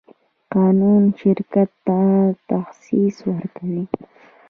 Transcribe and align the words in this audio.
قانون 0.53 1.03
شرکت 1.19 1.69
ته 1.85 1.99
شخصیت 2.45 3.17
ورکوي. 3.29 3.83